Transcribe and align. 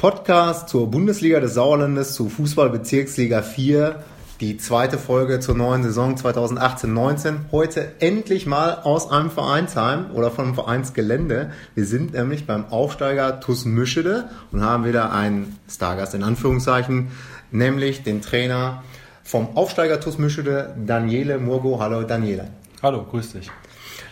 Podcast 0.00 0.70
zur 0.70 0.90
Bundesliga 0.90 1.40
des 1.40 1.52
Sauerlandes, 1.52 2.14
zu 2.14 2.30
Fußballbezirksliga 2.30 3.42
4, 3.42 4.02
die 4.40 4.56
zweite 4.56 4.96
Folge 4.96 5.40
zur 5.40 5.54
neuen 5.54 5.82
Saison 5.82 6.14
2018-19. 6.14 7.34
Heute 7.52 7.92
endlich 7.98 8.46
mal 8.46 8.78
aus 8.82 9.10
einem 9.10 9.30
Vereinsheim 9.30 10.06
oder 10.14 10.30
vom 10.30 10.54
Vereinsgelände. 10.54 11.50
Wir 11.74 11.84
sind 11.84 12.14
nämlich 12.14 12.46
beim 12.46 12.64
Aufsteiger 12.72 13.40
TuS 13.40 13.66
Mischede 13.66 14.30
und 14.52 14.62
haben 14.62 14.86
wieder 14.86 15.12
einen 15.12 15.58
Stargast 15.68 16.14
in 16.14 16.22
Anführungszeichen, 16.22 17.08
nämlich 17.50 18.02
den 18.02 18.22
Trainer 18.22 18.82
vom 19.22 19.54
Aufsteiger 19.54 20.00
TuS 20.00 20.16
Mischede, 20.16 20.74
Daniele 20.82 21.36
Murgo. 21.36 21.78
Hallo 21.78 22.04
Daniele. 22.04 22.48
Hallo, 22.82 23.04
grüß 23.04 23.34
dich. 23.34 23.50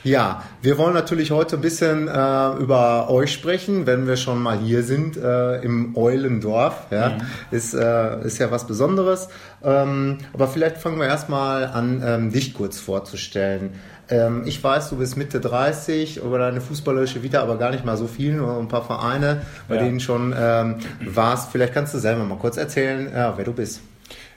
Ja, 0.04 0.44
wir 0.62 0.78
wollen 0.78 0.94
natürlich 0.94 1.30
heute 1.30 1.56
ein 1.56 1.62
bisschen 1.62 2.08
äh, 2.08 2.52
über 2.58 3.10
euch 3.10 3.32
sprechen, 3.32 3.86
wenn 3.86 4.06
wir 4.06 4.16
schon 4.16 4.40
mal 4.40 4.58
hier 4.58 4.82
sind 4.82 5.16
äh, 5.16 5.60
im 5.60 5.96
Eulendorf. 5.96 6.86
Ja, 6.90 7.10
mhm. 7.10 7.20
ist, 7.50 7.74
äh, 7.74 8.24
ist 8.24 8.38
ja 8.38 8.50
was 8.50 8.66
Besonderes. 8.66 9.28
Ähm, 9.62 10.18
aber 10.32 10.46
vielleicht 10.46 10.78
fangen 10.78 10.98
wir 10.98 11.06
erstmal 11.06 11.66
an, 11.66 12.02
ähm, 12.04 12.32
dich 12.32 12.54
kurz 12.54 12.78
vorzustellen. 12.78 13.70
Ähm, 14.08 14.42
ich 14.46 14.62
weiß, 14.62 14.90
du 14.90 14.96
bist 14.96 15.16
Mitte 15.16 15.40
30 15.40 16.18
über 16.18 16.38
deine 16.38 16.60
fußballerische 16.60 17.22
Vita, 17.22 17.42
aber 17.42 17.58
gar 17.58 17.70
nicht 17.70 17.84
mal 17.84 17.96
so 17.96 18.06
viel, 18.06 18.34
nur 18.34 18.58
ein 18.58 18.68
paar 18.68 18.84
Vereine, 18.84 19.42
bei 19.68 19.76
ja. 19.76 19.82
denen 19.82 20.00
schon 20.00 20.34
ähm, 20.38 20.76
warst. 21.00 21.50
Vielleicht 21.50 21.74
kannst 21.74 21.92
du 21.92 21.98
selber 21.98 22.24
mal 22.24 22.38
kurz 22.38 22.56
erzählen, 22.56 23.08
äh, 23.08 23.32
wer 23.36 23.44
du 23.44 23.52
bist. 23.52 23.80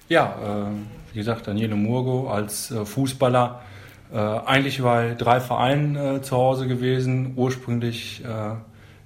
Ja, 0.10 0.36
äh, 0.44 1.14
wie 1.14 1.20
gesagt, 1.20 1.48
Daniele 1.48 1.76
Murgo 1.76 2.30
als 2.30 2.72
äh, 2.72 2.84
Fußballer 2.84 3.62
äh, 4.12 4.18
eigentlich 4.18 4.82
bei 4.82 5.14
drei 5.14 5.40
Vereinen 5.40 5.96
äh, 5.96 6.22
zu 6.22 6.36
Hause 6.36 6.68
gewesen. 6.68 7.34
Ursprünglich 7.38 8.22
äh, 8.26 8.56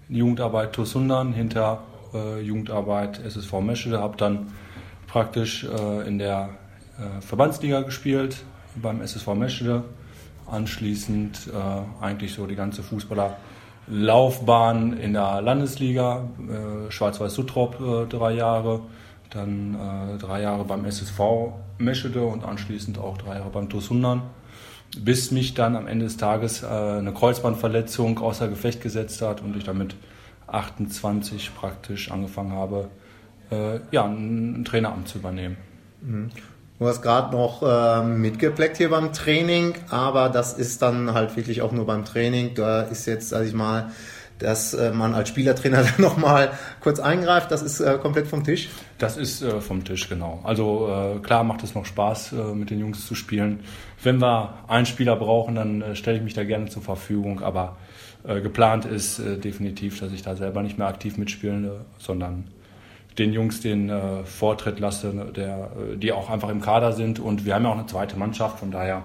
Jugendarbeit 0.10 0.74
Tosundan, 0.74 1.34
hinter 1.34 1.84
äh, 2.14 2.42
Jugendarbeit 2.42 3.24
SSV 3.24 3.54
Meschede. 3.62 4.00
Habe 4.00 4.18
dann 4.18 4.48
praktisch 5.08 5.64
äh, 5.64 6.08
in 6.08 6.18
der 6.18 6.50
äh, 6.98 7.22
Verbandsliga 7.22 7.82
gespielt 7.82 8.44
beim 8.76 9.02
SSV 9.02 9.28
Meschede. 9.36 9.84
Anschließend 10.48 11.50
eigentlich 12.00 12.36
so 12.36 12.46
die 12.46 12.54
ganze 12.54 12.84
Fußballerlaufbahn 12.84 14.94
in 14.94 15.14
der 15.14 15.42
Landesliga, 15.42 16.28
Schwarz-Weiß 16.90 17.34
Suttrop 17.34 18.10
drei 18.10 18.34
Jahre, 18.34 18.82
dann 19.32 19.76
drei 20.20 20.44
Jahre 20.44 20.64
beim 20.64 20.86
SSV 20.86 21.20
Meschede 21.80 22.22
und 22.22 22.46
anschließend 22.46 23.00
auch 23.00 23.18
drei 23.18 23.38
Jahre 23.38 23.50
beim 23.50 23.70
TuS 23.70 23.90
Hundern 23.90 24.22
bis 25.04 25.32
mich 25.32 25.54
dann 25.54 25.76
am 25.76 25.88
Ende 25.88 26.06
des 26.06 26.18
Tages 26.18 26.64
äh, 26.64 26.68
eine 26.68 27.14
Kreuzbandverletzung 27.14 28.20
außer 28.20 28.48
Gefecht 28.48 28.82
gesetzt 28.82 29.22
hat 29.22 29.42
und 29.42 29.56
ich 29.58 29.64
damit 29.64 29.96
28 30.48 31.56
praktisch 31.56 32.12
angefangen 32.12 32.54
habe, 32.54 32.90
äh, 33.52 33.80
ja, 33.92 34.06
ein, 34.06 34.64
Traineramt 34.66 35.08
zu 35.08 35.18
übernehmen. 35.18 35.58
Mhm. 36.02 36.30
Du 36.78 36.88
hast 36.88 37.02
gerade 37.02 37.32
noch 37.36 37.64
äh, 37.64 38.04
mitgepleckt 38.04 38.78
hier 38.78 38.90
beim 38.90 39.14
Training, 39.14 39.76
aber 39.90 40.30
das 40.30 40.54
ist 40.54 40.82
dann 40.82 41.14
halt 41.14 41.36
wirklich 41.38 41.62
auch 41.62 41.72
nur 41.72 41.86
beim 41.86 42.04
Training. 42.04 42.54
Da 42.54 42.82
ist 42.82 43.06
jetzt, 43.06 43.30
sag 43.30 43.46
ich 43.46 43.54
mal, 43.54 43.92
dass 44.40 44.74
äh, 44.74 44.92
man 44.92 45.14
als 45.14 45.30
Spielertrainer 45.30 45.84
dann 45.84 45.94
nochmal 45.98 46.52
kurz 46.82 47.00
eingreift, 47.00 47.52
das 47.52 47.62
ist 47.62 47.80
äh, 47.80 47.98
komplett 48.02 48.28
vom 48.28 48.44
Tisch? 48.44 48.70
Das 48.98 49.18
ist 49.18 49.42
äh, 49.42 49.62
vom 49.62 49.84
Tisch, 49.84 50.10
genau. 50.10 50.42
Also 50.44 51.20
klar 51.24 51.44
macht 51.44 51.64
es 51.64 51.76
noch 51.76 51.86
Spaß, 51.86 52.34
mit 52.54 52.70
den 52.70 52.80
Jungs 52.80 53.06
zu 53.06 53.16
spielen. 53.16 53.62
Wenn 54.04 54.20
wir 54.22 54.56
einen 54.68 54.86
Spieler 54.86 55.16
brauchen, 55.16 55.56
dann 55.56 55.96
stelle 55.96 56.18
ich 56.18 56.24
mich 56.24 56.34
da 56.34 56.44
gerne 56.44 56.68
zur 56.68 56.82
Verfügung, 56.82 57.42
aber 57.42 57.78
geplant 58.24 58.86
ist 58.86 59.22
definitiv, 59.44 60.00
dass 60.00 60.12
ich 60.12 60.22
da 60.22 60.36
selber 60.36 60.64
nicht 60.64 60.78
mehr 60.78 60.88
aktiv 60.88 61.18
mitspiele, 61.18 61.86
sondern 62.00 62.46
den 63.18 63.34
Jungs 63.34 63.62
den 63.62 63.92
Vortritt 64.26 64.80
lasse, 64.80 65.32
der, 65.36 65.72
die 65.96 66.12
auch 66.12 66.30
einfach 66.30 66.50
im 66.50 66.62
Kader 66.62 66.94
sind 66.94 67.20
und 67.20 67.46
wir 67.46 67.56
haben 67.56 67.64
ja 67.64 67.70
auch 67.70 67.78
eine 67.78 67.88
zweite 67.88 68.18
Mannschaft, 68.18 68.60
von 68.60 68.72
daher 68.72 69.04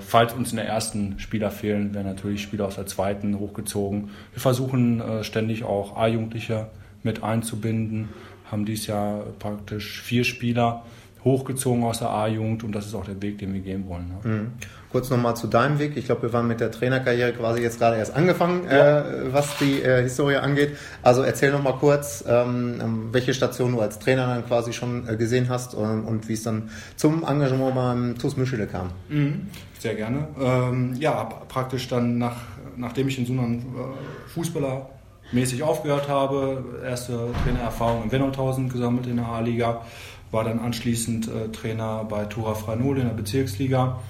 falls 0.00 0.32
uns 0.32 0.50
in 0.50 0.56
der 0.56 0.66
ersten 0.66 1.18
Spieler 1.18 1.50
fehlen, 1.50 1.94
werden 1.94 2.06
natürlich 2.06 2.42
Spieler 2.42 2.66
aus 2.66 2.76
der 2.76 2.86
zweiten 2.86 3.38
hochgezogen. 3.38 4.10
Wir 4.32 4.40
versuchen 4.40 5.00
äh, 5.00 5.24
ständig 5.24 5.64
auch 5.64 5.96
A-Jugendliche 5.96 6.68
mit 7.02 7.22
einzubinden, 7.22 8.08
haben 8.50 8.64
dieses 8.64 8.86
Jahr 8.86 9.24
praktisch 9.38 10.02
vier 10.02 10.24
Spieler 10.24 10.84
hochgezogen 11.26 11.82
aus 11.82 11.98
der 11.98 12.10
A-Jugend 12.10 12.62
und 12.62 12.72
das 12.72 12.86
ist 12.86 12.94
auch 12.94 13.04
der 13.04 13.20
Weg, 13.20 13.38
den 13.38 13.52
wir 13.52 13.60
gehen 13.60 13.88
wollen. 13.88 14.08
Ne? 14.08 14.30
Mhm. 14.30 14.52
Kurz 14.92 15.10
nochmal 15.10 15.36
zu 15.36 15.48
deinem 15.48 15.80
Weg. 15.80 15.96
Ich 15.96 16.06
glaube, 16.06 16.22
wir 16.22 16.32
waren 16.32 16.46
mit 16.46 16.60
der 16.60 16.70
Trainerkarriere 16.70 17.32
quasi 17.32 17.60
jetzt 17.60 17.80
gerade 17.80 17.96
erst 17.96 18.14
angefangen, 18.14 18.62
ja. 18.70 19.00
äh, 19.00 19.32
was 19.32 19.58
die 19.58 19.82
äh, 19.82 20.02
Historie 20.02 20.36
angeht. 20.36 20.76
Also 21.02 21.22
erzähl 21.22 21.50
nochmal 21.50 21.74
kurz, 21.74 22.24
ähm, 22.26 22.78
ähm, 22.80 23.08
welche 23.10 23.34
Station 23.34 23.72
du 23.72 23.80
als 23.80 23.98
Trainer 23.98 24.28
dann 24.28 24.46
quasi 24.46 24.72
schon 24.72 25.08
äh, 25.08 25.16
gesehen 25.16 25.48
hast 25.48 25.74
und, 25.74 26.04
und 26.04 26.28
wie 26.28 26.34
es 26.34 26.44
dann 26.44 26.70
zum 26.94 27.24
Engagement 27.24 27.74
beim 27.74 28.16
TuS 28.16 28.36
Mischele 28.36 28.68
kam. 28.68 28.90
Mhm. 29.08 29.48
Sehr 29.80 29.96
gerne. 29.96 30.28
Ähm, 30.40 30.94
ja, 30.98 31.24
praktisch 31.48 31.88
dann 31.88 32.18
nach, 32.18 32.36
nachdem 32.76 33.08
ich 33.08 33.18
in 33.18 33.26
Sunan 33.26 33.58
äh, 33.58 34.30
Fußballer 34.30 34.90
mäßig 35.32 35.64
aufgehört 35.64 36.08
habe, 36.08 36.62
erste 36.84 37.30
Trainererfahrung 37.42 38.04
in 38.04 38.12
Wennothausen 38.12 38.68
gesammelt 38.68 39.08
in 39.08 39.16
der 39.16 39.26
A-Liga, 39.26 39.82
war 40.30 40.44
dann 40.44 40.58
anschließend 40.58 41.28
äh, 41.28 41.48
Trainer 41.50 42.04
bei 42.04 42.24
Tura 42.24 42.54
Franol 42.54 42.98
in 42.98 43.06
der 43.06 43.14
Bezirksliga. 43.14 44.00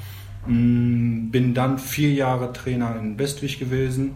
Mm, 0.46 1.30
bin 1.30 1.54
dann 1.54 1.78
vier 1.78 2.12
Jahre 2.12 2.52
Trainer 2.52 2.96
in 3.00 3.18
Westwig 3.18 3.58
gewesen 3.58 4.12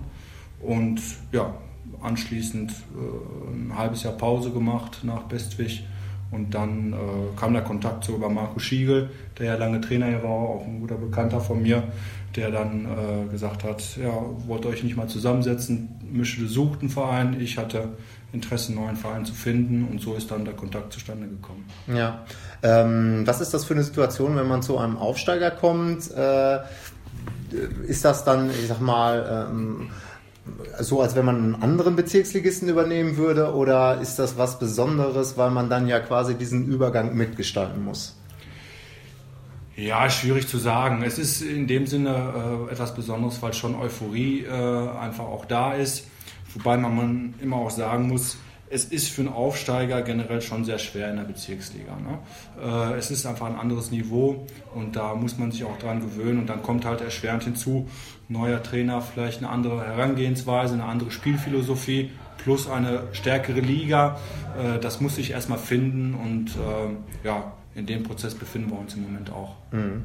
und 0.60 1.00
ja, 1.32 1.54
anschließend 2.00 2.70
äh, 2.70 3.54
ein 3.54 3.76
halbes 3.76 4.02
Jahr 4.02 4.14
Pause 4.14 4.50
gemacht 4.50 5.00
nach 5.02 5.30
Westwig. 5.30 5.84
Und 6.30 6.54
dann 6.54 6.92
äh, 6.92 6.96
kam 7.36 7.52
der 7.52 7.62
Kontakt 7.62 8.04
so 8.04 8.14
über 8.14 8.28
Marco 8.28 8.60
Schiegel, 8.60 9.10
der 9.38 9.46
ja 9.46 9.54
lange 9.56 9.80
Trainer 9.80 10.06
hier 10.06 10.22
war, 10.22 10.30
auch 10.30 10.64
ein 10.64 10.78
guter 10.78 10.94
Bekannter 10.94 11.40
von 11.40 11.60
mir, 11.60 11.82
der 12.36 12.52
dann 12.52 12.84
äh, 12.84 13.30
gesagt 13.30 13.64
hat, 13.64 13.96
ja, 13.96 14.12
wollt 14.46 14.64
ihr 14.64 14.70
euch 14.70 14.84
nicht 14.84 14.96
mal 14.96 15.08
zusammensetzen, 15.08 15.88
Mischede 16.12 16.46
sucht 16.46 16.82
einen 16.82 16.90
Verein. 16.90 17.40
Ich 17.40 17.58
hatte 17.58 17.88
Interesse, 18.32 18.72
einen 18.72 18.84
neuen 18.84 18.96
Verein 18.96 19.24
zu 19.24 19.34
finden 19.34 19.88
und 19.90 20.00
so 20.00 20.14
ist 20.14 20.30
dann 20.30 20.44
der 20.44 20.54
Kontakt 20.54 20.92
zustande 20.92 21.26
gekommen. 21.26 21.64
Ja, 21.88 22.24
ähm, 22.62 23.22
was 23.26 23.40
ist 23.40 23.52
das 23.52 23.64
für 23.64 23.74
eine 23.74 23.82
Situation, 23.82 24.36
wenn 24.36 24.46
man 24.46 24.62
zu 24.62 24.78
einem 24.78 24.96
Aufsteiger 24.96 25.50
kommt? 25.50 26.10
Äh, 26.10 26.60
ist 27.86 28.04
das 28.04 28.24
dann, 28.24 28.50
ich 28.50 28.68
sag 28.68 28.80
mal, 28.80 29.48
ähm, 29.50 29.90
so, 30.78 31.02
als 31.02 31.14
wenn 31.14 31.24
man 31.24 31.36
einen 31.36 31.62
anderen 31.62 31.96
Bezirksligisten 31.96 32.68
übernehmen 32.68 33.16
würde 33.16 33.54
oder 33.54 34.00
ist 34.00 34.18
das 34.18 34.38
was 34.38 34.58
Besonderes, 34.58 35.36
weil 35.36 35.50
man 35.50 35.68
dann 35.68 35.88
ja 35.88 36.00
quasi 36.00 36.34
diesen 36.34 36.66
Übergang 36.66 37.14
mitgestalten 37.14 37.84
muss? 37.84 38.16
Ja, 39.76 40.10
schwierig 40.10 40.46
zu 40.46 40.58
sagen. 40.58 41.02
Es 41.02 41.18
ist 41.18 41.40
in 41.40 41.66
dem 41.66 41.86
Sinne 41.86 42.68
äh, 42.68 42.72
etwas 42.72 42.94
Besonderes, 42.94 43.40
weil 43.42 43.54
schon 43.54 43.74
Euphorie 43.74 44.44
äh, 44.44 44.50
einfach 44.50 45.24
auch 45.24 45.44
da 45.44 45.72
ist. 45.72 46.06
Wobei 46.54 46.76
man 46.76 47.34
immer 47.40 47.56
auch 47.56 47.70
sagen 47.70 48.08
muss, 48.08 48.38
es 48.72 48.84
ist 48.84 49.08
für 49.08 49.22
einen 49.22 49.32
Aufsteiger 49.32 50.00
generell 50.02 50.40
schon 50.40 50.64
sehr 50.64 50.78
schwer 50.78 51.10
in 51.10 51.16
der 51.16 51.24
Bezirksliga. 51.24 51.96
Ne? 51.96 52.18
Äh, 52.62 52.98
es 52.98 53.10
ist 53.10 53.26
einfach 53.26 53.46
ein 53.46 53.56
anderes 53.56 53.90
Niveau 53.90 54.46
und 54.74 54.94
da 54.94 55.14
muss 55.16 55.38
man 55.38 55.50
sich 55.50 55.64
auch 55.64 55.76
dran 55.78 56.00
gewöhnen. 56.00 56.38
Und 56.38 56.46
dann 56.48 56.62
kommt 56.62 56.84
halt 56.84 57.00
erschwerend 57.00 57.42
hinzu, 57.42 57.88
neuer 58.28 58.62
Trainer, 58.62 59.02
vielleicht 59.02 59.38
eine 59.38 59.48
andere 59.48 59.84
Herangehensweise, 59.84 60.74
eine 60.74 60.84
andere 60.84 61.10
Spielphilosophie 61.10 62.10
plus 62.38 62.70
eine 62.70 63.08
stärkere 63.12 63.60
Liga. 63.60 64.18
Äh, 64.56 64.78
das 64.78 65.00
muss 65.00 65.16
sich 65.16 65.32
erstmal 65.32 65.58
finden 65.58 66.14
und 66.14 66.50
äh, 66.50 67.26
ja, 67.26 67.52
in 67.74 67.86
dem 67.86 68.04
Prozess 68.04 68.36
befinden 68.36 68.70
wir 68.70 68.78
uns 68.78 68.94
im 68.94 69.02
Moment 69.02 69.32
auch. 69.32 69.56
Mhm. 69.72 70.04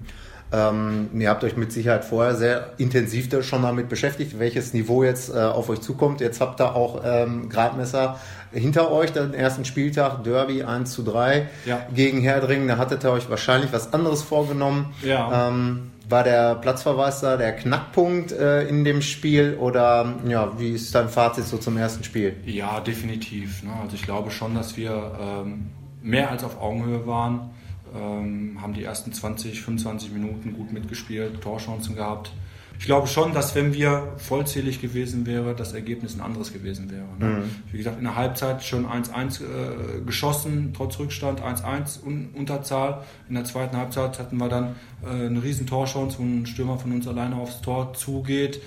Ähm, 0.52 1.10
ihr 1.18 1.30
habt 1.30 1.44
euch 1.44 1.58
mit 1.58 1.72
Sicherheit 1.72 2.06
vorher 2.06 2.36
sehr 2.36 2.74
intensiv 2.78 3.30
da 3.30 3.42
schon 3.42 3.64
damit 3.64 3.90
beschäftigt, 3.90 4.38
welches 4.40 4.74
Niveau 4.74 5.04
jetzt 5.04 5.34
äh, 5.34 5.40
auf 5.40 5.70
euch 5.70 5.82
zukommt. 5.82 6.22
Jetzt 6.22 6.40
habt 6.40 6.62
ihr 6.62 6.76
auch 6.76 7.02
ähm, 7.04 7.50
Gradmesser 7.50 8.20
hinter 8.52 8.92
euch, 8.92 9.12
den 9.12 9.34
ersten 9.34 9.66
Spieltag, 9.66 10.24
Derby 10.24 10.64
1 10.64 10.92
zu 10.92 11.04
3 11.04 11.48
ja. 11.66 11.86
gegen 11.94 12.22
Herdringen. 12.22 12.68
Da 12.68 12.78
hattet 12.78 13.04
ihr 13.04 13.12
euch 13.12 13.30
wahrscheinlich 13.30 13.74
was 13.74 13.94
anderes 13.94 14.22
vorgenommen. 14.22 14.94
Ja. 15.04 15.50
Ähm, 15.50 15.92
war 16.08 16.24
der 16.24 16.56
Platzverweis 16.56 17.22
da 17.22 17.36
der 17.36 17.54
Knackpunkt 17.54 18.32
äh, 18.32 18.68
in 18.68 18.84
dem 18.84 19.02
Spiel 19.02 19.56
oder 19.60 20.14
ja, 20.28 20.52
wie 20.60 20.70
ist 20.70 20.94
dein 20.94 21.10
Fazit 21.10 21.46
so 21.46 21.58
zum 21.58 21.78
ersten 21.78 22.04
Spiel? 22.04 22.36
Ja, 22.46 22.80
definitiv. 22.80 23.64
Ne? 23.64 23.72
Also 23.82 23.96
ich 23.96 24.04
glaube 24.04 24.30
schon, 24.30 24.54
dass 24.54 24.78
wir 24.78 25.12
ähm, 25.20 25.72
mehr 26.04 26.30
als 26.30 26.44
auf 26.44 26.62
Augenhöhe 26.62 27.08
waren 27.08 27.50
ähm, 27.96 28.60
haben 28.62 28.74
die 28.74 28.84
ersten 28.84 29.14
20, 29.14 29.62
25 29.62 30.12
Minuten 30.12 30.54
gut 30.54 30.72
mitgespielt, 30.74 31.42
Torchancen 31.42 31.96
gehabt. 31.96 32.32
Ich 32.78 32.86
glaube 32.88 33.08
schon, 33.08 33.32
dass 33.34 33.56
wenn 33.56 33.74
wir 33.74 34.12
vollzählig 34.18 34.82
gewesen 34.82 35.26
wären, 35.26 35.56
das 35.56 35.72
Ergebnis 35.72 36.14
ein 36.16 36.20
anderes 36.20 36.52
gewesen 36.52 36.92
wäre. 36.92 37.06
Ne? 37.20 37.40
Mhm. 37.40 37.44
Wie 37.72 37.78
gesagt, 37.78 37.98
in 38.00 38.04
der 38.04 38.18
Halbzeit 38.18 38.64
schon 38.66 38.86
1-1 38.86 39.42
äh, 39.42 40.02
geschossen, 40.06 40.74
trotz 40.76 41.00
Rückstand, 41.00 41.42
1-1 41.42 42.04
un 42.06 42.30
Unterzahl. 42.34 43.04
In 43.30 43.36
der 43.36 43.46
zweiten 43.46 43.78
Halbzeit 43.78 44.20
hatten 44.20 44.36
wir 44.38 44.50
dann 44.50 44.76
äh, 45.06 45.26
eine 45.28 45.42
riesen 45.42 45.68
Torchance, 45.68 46.18
wo 46.20 46.24
ein 46.24 46.46
Stürmer 46.46 46.78
von 46.78 46.92
uns 46.92 47.08
alleine 47.08 47.38
aufs 47.38 47.62
Tor 47.62 47.94
zugeht 47.94 48.60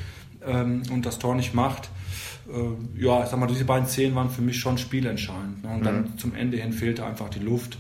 ähm, 0.47 0.83
und 0.91 1.05
das 1.05 1.19
Tor 1.19 1.35
nicht 1.35 1.53
macht. 1.53 1.91
äh, 2.51 3.03
ja, 3.05 3.23
ich 3.25 3.29
sag 3.29 3.39
mal, 3.39 3.47
diese 3.47 3.67
beiden 3.67 3.87
Szenen 3.87 4.15
waren 4.15 4.31
für 4.31 4.41
mich 4.41 4.59
schon 4.59 4.79
spielentscheidend. 4.79 5.63
Ne? 5.65 5.71
Und 5.71 5.85
dann 5.85 6.01
Mhm. 6.01 6.17
zum 6.19 6.35
Ende 6.35 6.57
hin 6.57 6.73
fehlte 6.73 7.05
einfach 7.05 7.29
die 7.29 7.41
Luft. 7.41 7.77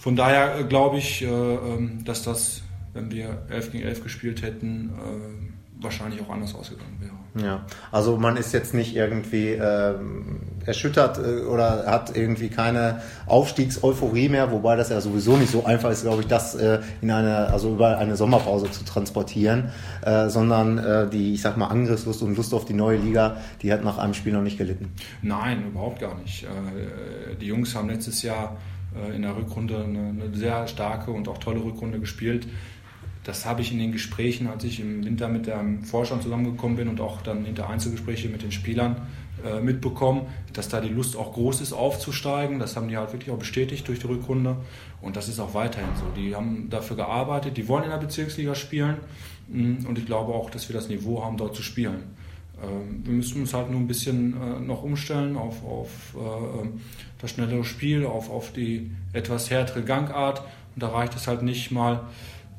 Von 0.00 0.16
daher 0.16 0.58
äh, 0.58 0.64
glaube 0.64 0.96
ich, 0.96 1.22
äh, 1.22 1.26
ähm, 1.26 2.02
dass 2.06 2.22
das, 2.22 2.62
wenn 2.94 3.10
wir 3.10 3.42
11 3.50 3.72
gegen 3.72 3.84
11 3.84 4.02
gespielt 4.02 4.40
hätten, 4.40 4.88
äh, 4.98 5.82
wahrscheinlich 5.82 6.22
auch 6.22 6.30
anders 6.30 6.54
ausgegangen 6.54 6.96
wäre. 7.00 7.46
Ja, 7.46 7.66
also 7.92 8.16
man 8.16 8.38
ist 8.38 8.52
jetzt 8.52 8.72
nicht 8.72 8.96
irgendwie 8.96 9.50
ähm, 9.50 10.40
erschüttert 10.64 11.18
äh, 11.18 11.44
oder 11.44 11.84
hat 11.86 12.16
irgendwie 12.16 12.48
keine 12.48 13.02
Aufstiegseuphorie 13.26 14.30
mehr, 14.30 14.50
wobei 14.50 14.74
das 14.74 14.88
ja 14.88 15.02
sowieso 15.02 15.36
nicht 15.36 15.52
so 15.52 15.66
einfach 15.66 15.90
ist, 15.90 16.02
glaube 16.02 16.22
ich, 16.22 16.28
das 16.28 16.54
äh, 16.54 16.80
in 17.02 17.10
eine, 17.10 17.48
also 17.48 17.74
über 17.74 17.98
eine 17.98 18.16
Sommerpause 18.16 18.70
zu 18.70 18.84
transportieren, 18.86 19.70
äh, 20.02 20.30
sondern 20.30 20.78
äh, 20.78 21.10
die, 21.10 21.34
ich 21.34 21.42
sag 21.42 21.58
mal, 21.58 21.68
Angriffslust 21.68 22.22
und 22.22 22.36
Lust 22.36 22.54
auf 22.54 22.64
die 22.64 22.74
neue 22.74 22.96
Liga, 22.96 23.36
die 23.60 23.70
hat 23.70 23.84
nach 23.84 23.98
einem 23.98 24.14
Spiel 24.14 24.32
noch 24.32 24.42
nicht 24.42 24.56
gelitten. 24.56 24.92
Nein, 25.20 25.66
überhaupt 25.68 26.00
gar 26.00 26.18
nicht. 26.18 26.44
Äh, 26.44 27.36
Die 27.36 27.46
Jungs 27.46 27.74
haben 27.74 27.90
letztes 27.90 28.22
Jahr 28.22 28.56
äh, 28.56 28.79
in 29.14 29.22
der 29.22 29.36
Rückrunde 29.36 29.84
eine, 29.84 30.08
eine 30.08 30.34
sehr 30.34 30.66
starke 30.66 31.10
und 31.10 31.28
auch 31.28 31.38
tolle 31.38 31.62
Rückrunde 31.62 32.00
gespielt. 32.00 32.46
Das 33.24 33.44
habe 33.44 33.60
ich 33.60 33.70
in 33.70 33.78
den 33.78 33.92
Gesprächen, 33.92 34.46
als 34.46 34.64
ich 34.64 34.80
im 34.80 35.04
Winter 35.04 35.28
mit 35.28 35.46
dem 35.46 35.84
Vorstand 35.84 36.22
zusammengekommen 36.22 36.76
bin 36.76 36.88
und 36.88 37.00
auch 37.00 37.20
dann 37.20 37.44
hinter 37.44 37.68
Einzelgespräche 37.68 38.28
mit 38.28 38.42
den 38.42 38.50
Spielern 38.50 38.96
äh, 39.44 39.60
mitbekommen, 39.60 40.26
dass 40.52 40.68
da 40.68 40.80
die 40.80 40.88
Lust 40.88 41.16
auch 41.16 41.32
groß 41.32 41.60
ist, 41.60 41.72
aufzusteigen. 41.72 42.58
Das 42.58 42.76
haben 42.76 42.88
die 42.88 42.96
halt 42.96 43.12
wirklich 43.12 43.30
auch 43.30 43.38
bestätigt 43.38 43.86
durch 43.88 43.98
die 43.98 44.06
Rückrunde. 44.06 44.56
Und 45.00 45.16
das 45.16 45.28
ist 45.28 45.38
auch 45.38 45.54
weiterhin 45.54 45.90
so. 45.96 46.04
Die 46.14 46.34
haben 46.34 46.68
dafür 46.70 46.96
gearbeitet, 46.96 47.56
die 47.56 47.68
wollen 47.68 47.84
in 47.84 47.90
der 47.90 47.98
Bezirksliga 47.98 48.54
spielen. 48.54 48.96
Mm, 49.48 49.86
Und 49.86 49.98
ich 49.98 50.06
glaube 50.06 50.32
auch, 50.32 50.50
dass 50.50 50.68
wir 50.68 50.74
das 50.74 50.88
Niveau 50.88 51.24
haben, 51.24 51.36
dort 51.36 51.54
zu 51.54 51.62
spielen. 51.62 52.02
Ähm, 52.62 53.02
Wir 53.04 53.12
müssen 53.14 53.40
uns 53.40 53.54
halt 53.54 53.70
nur 53.70 53.80
ein 53.80 53.86
bisschen 53.86 54.34
äh, 54.34 54.60
noch 54.60 54.82
umstellen 54.82 55.36
auf, 55.36 55.64
auf 55.64 55.88
äh, 56.14 56.68
das 57.20 57.30
schnellere 57.30 57.64
Spiel, 57.64 58.06
auf, 58.06 58.30
auf 58.30 58.52
die 58.52 58.90
etwas 59.12 59.50
härtere 59.50 59.82
Gangart. 59.82 60.40
Und 60.74 60.82
da 60.82 60.88
reicht 60.88 61.14
es 61.14 61.26
halt 61.26 61.42
nicht 61.42 61.70
mal, 61.70 62.02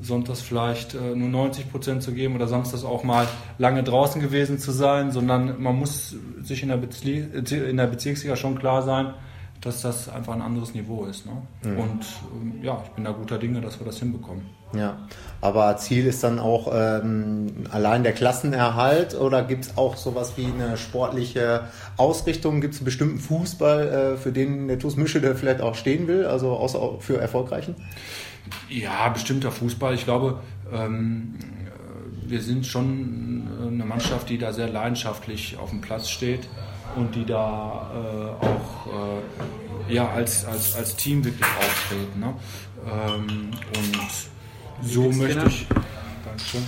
sonntags 0.01 0.41
vielleicht 0.41 0.95
äh, 0.95 1.15
nur 1.15 1.29
90 1.29 1.71
Prozent 1.71 2.03
zu 2.03 2.11
geben 2.13 2.35
oder 2.35 2.47
samstags 2.47 2.83
auch 2.83 3.03
mal 3.03 3.27
lange 3.57 3.83
draußen 3.83 4.19
gewesen 4.19 4.57
zu 4.57 4.71
sein, 4.71 5.11
sondern 5.11 5.61
man 5.61 5.75
muss 5.75 6.15
sich 6.41 6.63
in 6.63 6.69
der, 6.69 6.77
Bezli 6.77 7.19
in 7.19 7.77
der 7.77 7.87
Bezirksliga 7.87 8.35
schon 8.35 8.57
klar 8.57 8.81
sein, 8.81 9.13
dass 9.61 9.83
das 9.83 10.09
einfach 10.09 10.33
ein 10.33 10.41
anderes 10.41 10.73
Niveau 10.73 11.05
ist. 11.05 11.25
Ne? 11.25 11.33
Und 11.63 12.05
ähm, 12.33 12.63
ja, 12.63 12.81
ich 12.83 12.89
bin 12.91 13.03
da 13.03 13.11
guter 13.11 13.37
Dinge, 13.37 13.61
dass 13.61 13.79
wir 13.79 13.85
das 13.85 13.99
hinbekommen. 13.99 14.43
Ja, 14.73 14.97
aber 15.41 15.75
Ziel 15.77 16.07
ist 16.07 16.23
dann 16.23 16.39
auch 16.39 16.71
ähm, 16.73 17.47
allein 17.71 18.03
der 18.03 18.13
Klassenerhalt 18.13 19.15
oder 19.15 19.43
gibt 19.43 19.65
es 19.65 19.77
auch 19.77 19.97
sowas 19.97 20.33
wie 20.37 20.45
eine 20.45 20.77
sportliche 20.77 21.65
Ausrichtung? 21.97 22.61
Gibt 22.61 22.73
es 22.73 22.79
einen 22.79 22.85
bestimmten 22.85 23.19
Fußball, 23.19 23.87
äh, 23.87 24.17
für 24.17 24.31
den 24.31 24.67
der 24.67 24.79
TuS 24.79 24.95
Mischede 24.95 25.35
vielleicht 25.35 25.61
auch 25.61 25.75
stehen 25.75 26.07
will, 26.07 26.25
also 26.25 26.51
außer 26.51 26.99
für 26.99 27.19
erfolgreichen? 27.19 27.75
Ja, 28.69 29.09
bestimmter 29.09 29.51
Fußball. 29.51 29.93
Ich 29.93 30.05
glaube, 30.05 30.39
ähm, 30.73 31.35
wir 32.25 32.41
sind 32.41 32.65
schon 32.65 33.47
eine 33.61 33.85
Mannschaft, 33.85 34.29
die 34.29 34.37
da 34.37 34.53
sehr 34.53 34.69
leidenschaftlich 34.69 35.57
auf 35.57 35.69
dem 35.69 35.81
Platz 35.81 36.09
steht 36.09 36.47
und 36.95 37.15
die 37.15 37.25
da 37.25 37.89
äh, 37.93 38.45
auch 38.45 38.87
äh, 38.87 39.93
ja, 39.93 40.09
als, 40.09 40.45
als, 40.45 40.75
als 40.75 40.95
Team 40.95 41.23
wirklich 41.23 41.45
auftreten. 41.45 42.19
Ne? 42.19 42.33
Ähm, 42.85 43.51
und 43.77 44.87
so 44.89 45.11
möchte 45.11 45.45
ich. 45.47 45.67
Dankeschön. 46.23 46.65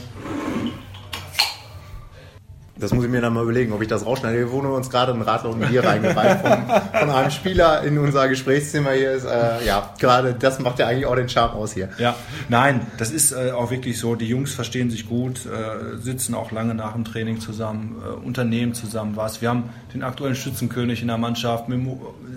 Das 2.84 2.94
muss 2.94 3.06
ich 3.06 3.10
mir 3.10 3.22
dann 3.22 3.34
mal 3.34 3.44
überlegen, 3.44 3.72
ob 3.72 3.82
ich 3.82 3.88
das 3.88 4.06
rausschneide. 4.06 4.38
Wir 4.38 4.52
wurden 4.52 4.68
uns 4.68 4.90
gerade 4.90 5.14
ein 5.14 5.22
Radler 5.22 5.52
und 5.52 5.64
ein 5.64 5.70
Bier 5.70 5.86
reingereicht 5.86 6.42
von, 6.42 7.00
von 7.00 7.10
einem 7.10 7.32
Spieler 7.32 7.82
in 7.84 7.98
unser 7.98 8.28
Gesprächszimmer 8.28 8.92
hier. 8.92 9.12
Ist, 9.12 9.24
äh, 9.24 9.66
ja, 9.66 9.94
gerade 10.00 10.34
das 10.34 10.60
macht 10.60 10.80
ja 10.80 10.88
eigentlich 10.88 11.06
auch 11.06 11.16
den 11.16 11.30
Charme 11.30 11.54
aus 11.54 11.74
hier. 11.74 11.90
Ja, 11.98 12.14
nein, 12.50 12.86
das 12.98 13.12
ist 13.12 13.32
äh, 13.32 13.52
auch 13.52 13.72
wirklich 13.72 13.98
so. 13.98 14.16
Die 14.16 14.28
Jungs 14.28 14.54
verstehen 14.54 14.92
sich 14.92 15.08
gut, 15.08 15.46
äh, 15.46 15.98
sitzen 15.98 16.36
auch 16.36 16.52
lange 16.52 16.76
nach 16.76 16.92
dem 16.92 17.06
Training 17.06 17.40
zusammen, 17.40 18.02
äh, 18.06 18.26
unternehmen 18.26 18.74
zusammen 18.74 19.16
was. 19.16 19.42
Wir 19.42 19.48
haben 19.48 19.70
den 19.94 20.04
aktuellen 20.04 20.36
Schützenkönig 20.36 21.02
in 21.02 21.08
der 21.08 21.18
Mannschaft, 21.18 21.70
mit 21.70 21.80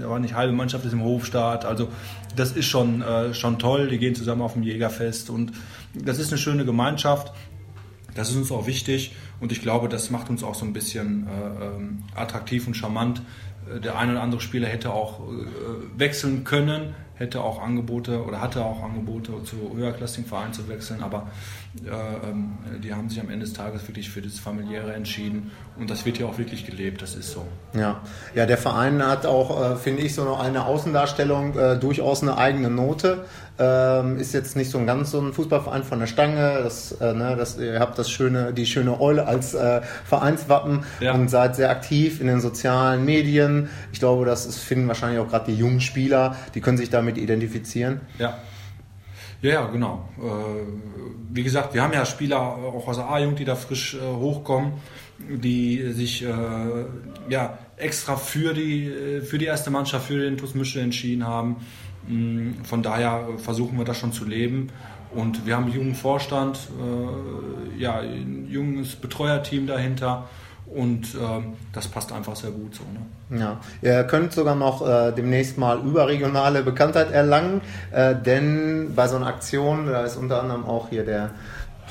da 0.00 0.08
war 0.08 0.20
nicht 0.20 0.34
halbe 0.34 0.52
Mannschaft 0.52 0.84
ist 0.84 0.92
im 0.92 1.02
Hofstaat. 1.02 1.64
Also 1.64 1.88
das 2.36 2.52
ist 2.52 2.66
schon, 2.66 3.02
äh, 3.02 3.34
schon 3.34 3.58
toll. 3.58 3.88
Die 3.88 3.98
gehen 3.98 4.14
zusammen 4.14 4.42
auf 4.42 4.52
dem 4.52 4.62
Jägerfest 4.62 5.28
und 5.28 5.50
das 5.94 6.20
ist 6.20 6.30
eine 6.30 6.38
schöne 6.38 6.64
Gemeinschaft. 6.64 7.32
Das 8.16 8.30
ist 8.30 8.36
uns 8.36 8.50
auch 8.50 8.66
wichtig 8.66 9.14
und 9.40 9.52
ich 9.52 9.62
glaube, 9.62 9.88
das 9.88 10.10
macht 10.10 10.30
uns 10.30 10.42
auch 10.42 10.54
so 10.54 10.64
ein 10.64 10.72
bisschen 10.72 11.26
äh, 11.26 11.64
ähm, 11.64 12.02
attraktiv 12.14 12.66
und 12.66 12.74
charmant. 12.74 13.22
Äh, 13.72 13.80
Der 13.80 13.98
eine 13.98 14.12
oder 14.12 14.22
andere 14.22 14.40
Spieler 14.40 14.68
hätte 14.68 14.92
auch 14.92 15.20
äh, 15.20 15.32
wechseln 15.98 16.44
können, 16.44 16.94
hätte 17.14 17.40
auch 17.42 17.62
Angebote 17.62 18.22
oder 18.24 18.42
hatte 18.42 18.62
auch 18.64 18.82
Angebote 18.82 19.42
zu 19.44 19.74
höherklassigen 19.74 20.28
Vereinen 20.28 20.52
zu 20.52 20.68
wechseln, 20.68 21.02
aber 21.02 21.28
äh, 21.82 21.88
ähm, 22.28 22.58
die 22.84 22.92
haben 22.92 23.08
sich 23.08 23.18
am 23.20 23.30
Ende 23.30 23.46
des 23.46 23.54
Tages 23.54 23.88
wirklich 23.88 24.10
für 24.10 24.20
das 24.20 24.38
Familiäre 24.38 24.92
entschieden 24.92 25.50
und 25.78 25.88
das 25.88 26.04
wird 26.04 26.18
ja 26.18 26.26
auch 26.26 26.36
wirklich 26.36 26.66
gelebt, 26.66 27.00
das 27.00 27.14
ist 27.14 27.30
so. 27.30 27.46
Ja, 27.72 28.02
ja, 28.34 28.44
der 28.44 28.58
Verein 28.58 29.02
hat 29.02 29.24
auch, 29.24 29.72
äh, 29.72 29.76
finde 29.76 30.02
ich, 30.02 30.14
so 30.14 30.34
eine 30.34 30.66
Außendarstellung, 30.66 31.56
äh, 31.58 31.78
durchaus 31.78 32.22
eine 32.22 32.36
eigene 32.36 32.68
Note. 32.68 33.24
Ähm, 33.58 34.18
ist 34.18 34.34
jetzt 34.34 34.54
nicht 34.54 34.70
so 34.70 34.76
ein 34.76 34.86
ganz 34.86 35.12
so 35.12 35.20
ein 35.20 35.32
Fußballverein 35.32 35.82
von 35.82 35.98
der 35.98 36.06
Stange. 36.06 36.60
Das, 36.62 36.92
äh, 36.92 37.14
ne, 37.14 37.36
das, 37.38 37.58
ihr 37.58 37.80
habt 37.80 37.98
das 37.98 38.10
schöne, 38.10 38.52
die 38.52 38.66
schöne 38.66 39.00
Eule 39.00 39.26
als 39.26 39.54
äh, 39.54 39.80
Vereinswappen 40.04 40.84
Ja. 41.00 41.14
und 41.14 41.28
seid 41.28 41.56
sehr 41.56 41.70
aktiv 41.70 42.20
in 42.20 42.26
den 42.26 42.40
sozialen 42.40 43.06
Medien. 43.06 43.70
Ich 43.92 43.98
glaube, 43.98 44.26
das 44.26 44.44
ist, 44.44 44.58
finden 44.58 44.88
wahrscheinlich 44.88 45.20
auch 45.20 45.28
gerade 45.28 45.50
die 45.50 45.56
jungen 45.58 45.80
Spieler, 45.80 46.36
die 46.54 46.60
können 46.60 46.76
sich 46.76 46.90
damit 46.90 47.16
identifizieren. 47.16 48.02
Ja. 48.18 48.36
Ja, 49.42 49.50
ja, 49.52 49.66
genau. 49.66 50.08
Äh, 50.18 50.22
wie 51.30 51.42
gesagt, 51.42 51.72
wir 51.74 51.82
haben 51.82 51.92
ja 51.92 52.04
Spieler 52.04 52.40
auch 52.40 52.88
aus 52.88 52.96
der 52.96 53.08
A-Jugend, 53.08 53.38
die 53.38 53.44
da 53.44 53.54
frisch 53.54 53.94
äh, 53.94 54.00
hochkommen, 54.00 54.72
die 55.18 55.92
sich 55.92 56.24
äh, 56.24 56.28
ja, 57.28 57.58
extra 57.76 58.16
für 58.16 58.52
die, 58.54 59.20
für 59.24 59.38
die 59.38 59.44
erste 59.46 59.70
Mannschaft, 59.70 60.06
für 60.06 60.18
den 60.18 60.36
TuS 60.36 60.54
Mische 60.54 60.80
entschieden 60.80 61.26
haben. 61.26 61.56
Mm, 62.08 62.64
Von 62.64 62.82
daher 62.82 63.28
versuchen 63.38 63.78
wir 63.78 63.84
das 63.84 63.98
schon 63.98 64.12
zu 64.12 64.24
leben. 64.24 64.68
Und 65.14 65.46
wir 65.46 65.56
haben 65.56 65.64
einen 65.64 65.74
jungen 65.74 65.94
Vorstand, 65.94 66.58
äh, 66.78 67.80
ja, 67.80 68.00
ein 68.00 68.48
junges 68.50 68.96
Betreuerteam 68.96 69.66
dahinter. 69.66 70.24
Und 70.66 71.14
ähm, 71.14 71.54
das 71.72 71.86
passt 71.86 72.12
einfach 72.12 72.34
sehr 72.34 72.50
gut 72.50 72.74
so. 72.74 72.82
Ne? 72.92 73.40
Ja, 73.40 73.60
ihr 73.82 74.02
könnt 74.04 74.32
sogar 74.32 74.56
noch 74.56 74.86
äh, 74.86 75.12
demnächst 75.12 75.58
mal 75.58 75.78
überregionale 75.78 76.62
Bekanntheit 76.62 77.12
erlangen, 77.12 77.60
äh, 77.92 78.16
denn 78.16 78.92
bei 78.96 79.06
so 79.06 79.16
einer 79.16 79.28
Aktion, 79.28 79.86
da 79.86 80.02
ist 80.02 80.16
unter 80.16 80.42
anderem 80.42 80.64
auch 80.64 80.88
hier 80.88 81.04
der 81.04 81.30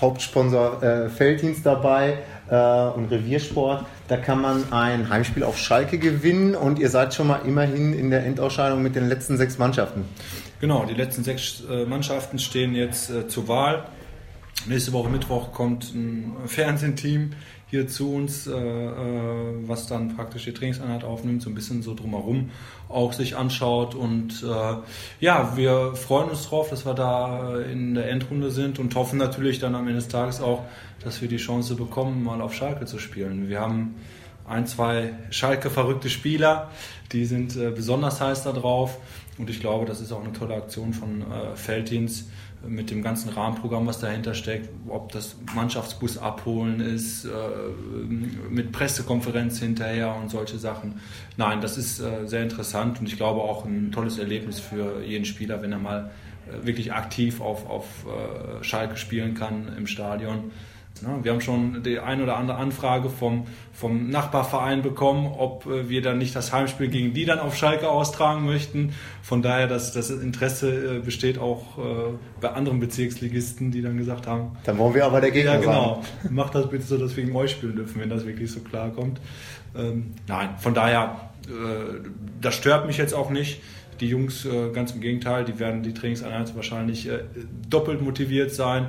Hauptsponsor 0.01 0.83
äh, 0.83 1.09
Felddienst 1.09 1.65
dabei 1.65 2.17
äh, 2.49 2.55
und 2.55 3.11
Reviersport, 3.11 3.85
da 4.07 4.17
kann 4.17 4.41
man 4.41 4.71
ein 4.71 5.09
Heimspiel 5.09 5.43
auf 5.43 5.57
Schalke 5.57 5.97
gewinnen 5.97 6.55
und 6.55 6.79
ihr 6.79 6.89
seid 6.89 7.13
schon 7.13 7.27
mal 7.27 7.41
immerhin 7.45 7.93
in 7.93 8.09
der 8.09 8.25
Endausscheidung 8.25 8.81
mit 8.83 8.95
den 8.95 9.07
letzten 9.07 9.37
sechs 9.37 9.57
Mannschaften. 9.57 10.05
Genau, 10.59 10.85
die 10.85 10.93
letzten 10.93 11.23
sechs 11.23 11.63
äh, 11.69 11.85
Mannschaften 11.85 12.39
stehen 12.39 12.75
jetzt 12.75 13.09
äh, 13.09 13.27
zur 13.27 13.47
Wahl. 13.47 13.85
Nächste 14.67 14.93
Woche 14.93 15.09
Mittwoch 15.09 15.51
kommt 15.51 15.93
ein 15.93 16.33
Fernsehteam 16.45 17.31
hier 17.75 17.87
zu 17.89 18.13
uns, 18.13 18.47
äh, 18.47 18.51
äh, 18.53 18.93
was 19.67 19.87
dann 19.87 20.15
praktisch 20.15 20.45
die 20.45 20.53
Trainingseinheit 20.53 21.03
aufnimmt, 21.03 21.41
so 21.41 21.49
ein 21.49 21.55
bisschen 21.55 21.81
so 21.83 21.93
drumherum 21.93 22.51
auch 22.87 23.11
sich 23.11 23.35
anschaut. 23.35 23.95
Und 23.95 24.43
äh, 24.43 24.75
ja, 25.19 25.57
wir 25.57 25.93
freuen 25.95 26.29
uns 26.29 26.47
drauf, 26.47 26.69
dass 26.69 26.85
wir 26.85 26.93
da 26.93 27.59
in 27.59 27.95
der 27.95 28.09
Endrunde 28.09 28.51
sind 28.51 28.79
und 28.79 28.95
hoffen 28.95 29.19
natürlich 29.19 29.59
dann 29.59 29.75
am 29.75 29.87
Ende 29.87 29.95
des 29.95 30.07
Tages 30.07 30.39
auch, 30.39 30.63
dass 31.03 31.21
wir 31.21 31.27
die 31.27 31.37
Chance 31.37 31.75
bekommen, 31.75 32.23
mal 32.23 32.41
auf 32.41 32.53
Schalke 32.53 32.85
zu 32.85 32.97
spielen. 32.97 33.49
Wir 33.49 33.59
haben 33.59 33.95
ein, 34.47 34.65
zwei 34.67 35.13
Schalke-verrückte 35.31 36.09
Spieler, 36.09 36.69
die 37.11 37.25
sind 37.25 37.57
äh, 37.57 37.71
besonders 37.71 38.21
heiß 38.21 38.43
da 38.43 38.53
drauf. 38.53 38.97
Und 39.37 39.49
ich 39.49 39.59
glaube, 39.59 39.85
das 39.85 39.99
ist 39.99 40.13
auch 40.13 40.23
eine 40.23 40.31
tolle 40.31 40.55
Aktion 40.55 40.93
von 40.93 41.21
äh, 41.21 41.55
Felddienst 41.57 42.29
äh, 42.29 42.54
mit 42.67 42.91
dem 42.91 43.01
ganzen 43.01 43.29
Rahmenprogramm, 43.29 43.87
was 43.87 43.99
dahinter 43.99 44.33
steckt. 44.33 44.69
Ob 44.87 45.11
das 45.11 45.35
Mannschaftsbus 45.53 46.17
abholen 46.17 46.79
ist, 46.79 47.25
äh, 47.25 47.29
mit 48.49 48.71
Pressekonferenz 48.71 49.59
hinterher 49.59 50.15
und 50.15 50.29
solche 50.29 50.57
Sachen. 50.57 50.99
Nein, 51.37 51.61
das 51.61 51.77
ist 51.77 51.99
äh, 51.99 52.27
sehr 52.27 52.43
interessant 52.43 52.99
und 52.99 53.07
ich 53.07 53.17
glaube 53.17 53.41
auch 53.41 53.65
ein 53.65 53.91
tolles 53.91 54.17
Erlebnis 54.17 54.59
für 54.59 55.03
jeden 55.03 55.25
Spieler, 55.25 55.61
wenn 55.61 55.71
er 55.71 55.79
mal 55.79 56.11
äh, 56.47 56.65
wirklich 56.65 56.93
aktiv 56.93 57.41
auf, 57.41 57.69
auf 57.69 57.85
äh, 58.05 58.63
Schalke 58.63 58.97
spielen 58.97 59.33
kann 59.33 59.71
im 59.77 59.87
Stadion. 59.87 60.51
Ja, 61.01 61.21
wir 61.21 61.31
haben 61.33 61.41
schon 61.41 61.83
die 61.83 61.99
ein 61.99 62.21
oder 62.21 62.37
andere 62.37 62.57
Anfrage 62.57 63.09
vom, 63.09 63.47
vom 63.73 64.09
Nachbarverein 64.09 64.81
bekommen, 64.81 65.27
ob 65.37 65.65
äh, 65.65 65.89
wir 65.89 66.01
dann 66.01 66.17
nicht 66.17 66.33
das 66.33 66.53
Heimspiel 66.53 66.87
gegen 66.87 67.13
die 67.13 67.25
dann 67.25 67.39
auf 67.39 67.57
Schalke 67.57 67.89
austragen 67.89 68.45
möchten. 68.45 68.93
Von 69.21 69.41
daher, 69.41 69.67
dass 69.67 69.91
das 69.91 70.09
Interesse 70.09 70.97
äh, 70.97 70.99
besteht 70.99 71.37
auch 71.37 71.77
äh, 71.77 71.81
bei 72.39 72.49
anderen 72.51 72.79
Bezirksligisten, 72.79 73.71
die 73.71 73.81
dann 73.81 73.97
gesagt 73.97 74.25
haben, 74.25 74.55
Dann 74.63 74.77
wollen 74.77 74.95
wir 74.95 75.05
aber 75.05 75.19
der 75.19 75.31
Gegner 75.31 75.55
ja 75.55 75.59
genau, 75.59 76.01
macht 76.29 76.55
das 76.55 76.69
bitte 76.69 76.85
so, 76.85 76.97
dass 76.97 77.15
wir 77.17 77.25
gegen 77.25 77.35
euch 77.35 77.51
spielen 77.51 77.75
dürfen, 77.75 77.99
wenn 77.99 78.09
das 78.09 78.25
wirklich 78.25 78.49
so 78.51 78.61
klar 78.61 78.89
kommt. 78.91 79.19
Ähm, 79.75 80.13
nein, 80.27 80.51
von 80.59 80.73
daher, 80.73 81.29
das 82.41 82.55
stört 82.55 82.87
mich 82.87 82.97
jetzt 82.97 83.13
auch 83.13 83.29
nicht. 83.29 83.61
Die 83.99 84.07
Jungs, 84.07 84.47
ganz 84.73 84.93
im 84.93 85.01
Gegenteil, 85.01 85.45
die 85.45 85.59
werden 85.59 85.83
die 85.83 85.93
Trainingseinheit 85.93 86.55
wahrscheinlich 86.55 87.07
doppelt 87.69 88.01
motiviert 88.01 88.51
sein. 88.51 88.87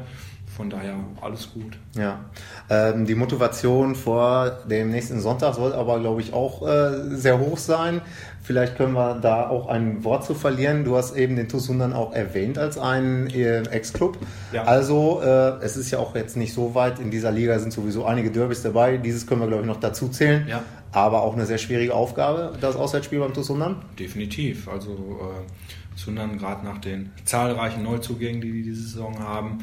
Von 0.57 0.71
daher 0.71 0.95
alles 1.21 1.53
gut. 1.53 1.77
Ja, 1.95 2.25
ähm, 2.71 3.05
die 3.05 3.15
Motivation 3.15 3.95
vor 3.95 4.51
dem 4.71 4.91
nächsten 4.91 5.21
Sonntag 5.21 5.55
soll 5.55 5.75
aber, 5.75 6.01
glaube 6.01 6.23
ich, 6.23 6.33
auch 6.33 6.67
äh, 6.67 7.15
sehr 7.15 7.39
hoch 7.39 7.59
sein. 7.59 8.01
Vielleicht 8.43 8.77
können 8.77 8.95
wir 8.95 9.17
da 9.21 9.51
auch 9.51 9.67
ein 9.67 10.03
Wort 10.03 10.25
zu 10.25 10.35
verlieren. 10.35 10.85
Du 10.85 10.97
hast 10.97 11.15
eben 11.15 11.37
den 11.37 11.51
TuS 11.51 11.69
Hundern 11.69 11.93
auch 11.93 12.15
erwähnt 12.15 12.57
als 12.57 12.79
einen 12.79 13.27
äh, 13.27 13.65
Ex-Club. 13.65 14.17
Ja. 14.53 14.63
Also 14.63 15.21
äh, 15.23 15.63
es 15.63 15.77
ist 15.77 15.91
ja 15.91 15.99
auch 15.99 16.15
jetzt 16.15 16.39
nicht 16.39 16.55
so 16.55 16.75
weit. 16.75 17.01
In 17.01 17.11
dieser 17.11 17.33
Liga 17.33 17.59
sind 17.59 17.75
sowieso 17.75 18.07
einige 18.07 18.31
Derbys 18.31 18.63
dabei. 18.63 18.97
Dieses 18.97 19.27
können 19.27 19.43
wir, 19.43 19.49
glaube 19.49 19.65
ich, 19.65 19.69
noch 19.69 19.81
dazu 19.81 20.09
zählen. 20.09 20.47
Ja. 20.49 20.63
Aber 20.93 21.21
auch 21.21 21.35
eine 21.35 21.45
sehr 21.45 21.59
schwierige 21.59 21.93
Aufgabe, 21.93 22.55
das 22.63 22.77
Auswärtsspiel 22.77 23.19
beim 23.19 23.35
TuS 23.35 23.51
Hundern. 23.51 23.83
Definitiv. 23.99 24.69
Also 24.69 24.93
äh, 24.93 25.97
Sundern 25.97 26.39
gerade 26.39 26.65
nach 26.65 26.79
den 26.79 27.11
zahlreichen 27.25 27.83
Neuzugängen, 27.83 28.41
die 28.41 28.53
die 28.53 28.63
diese 28.63 28.83
Saison 28.83 29.19
haben, 29.19 29.59